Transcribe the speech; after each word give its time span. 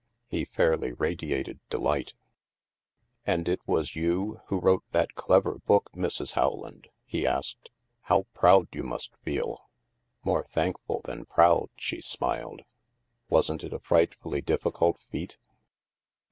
He 0.25 0.45
fairly 0.45 0.93
radiated 0.93 1.59
delight. 1.69 2.15
And 3.23 3.47
it 3.47 3.59
was 3.67 3.95
you 3.95 4.41
who 4.47 4.59
wrote 4.59 4.81
that 4.89 5.13
clever 5.13 5.59
book, 5.59 5.91
Mrs. 5.95 6.31
Howland?*' 6.31 6.87
he 7.05 7.27
asked. 7.27 7.69
"How 8.01 8.25
proud 8.33 8.67
you 8.73 8.81
must 8.81 9.15
feel!" 9.21 9.69
More 10.25 10.43
thankful 10.43 11.01
than 11.05 11.25
proud," 11.27 11.69
she 11.77 12.01
smiled. 12.01 12.63
Wasn't 13.29 13.63
it 13.63 13.73
a 13.73 13.79
frightfully 13.79 14.41
difficult 14.41 14.99
feat?" 15.11 15.37